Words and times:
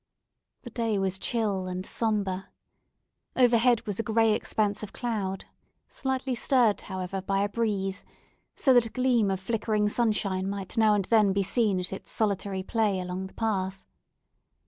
The 0.63 0.71
day 0.71 0.97
was 0.97 1.19
chill 1.19 1.67
and 1.67 1.85
sombre. 1.85 2.49
Overhead 3.35 3.85
was 3.85 3.99
a 3.99 4.03
gray 4.03 4.33
expanse 4.33 4.81
of 4.81 4.93
cloud, 4.93 5.45
slightly 5.89 6.33
stirred, 6.33 6.81
however, 6.81 7.21
by 7.21 7.43
a 7.43 7.49
breeze; 7.49 8.03
so 8.55 8.73
that 8.73 8.87
a 8.87 8.89
gleam 8.89 9.29
of 9.29 9.39
flickering 9.39 9.87
sunshine 9.87 10.49
might 10.49 10.75
now 10.75 10.95
and 10.95 11.05
then 11.05 11.33
be 11.33 11.43
seen 11.43 11.79
at 11.79 11.93
its 11.93 12.11
solitary 12.11 12.63
play 12.63 12.99
along 12.99 13.27
the 13.27 13.35
path. 13.35 13.85